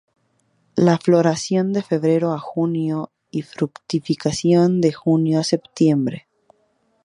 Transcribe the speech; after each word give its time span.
La 0.75 0.97
floración 0.97 1.73
de 1.73 1.83
febrero 1.83 2.33
a 2.33 2.39
junio 2.39 3.11
y 3.29 3.43
fructificación 3.43 4.81
de 4.81 4.91
junio 4.93 5.39
a 5.39 5.43
septiembre. 5.43 6.27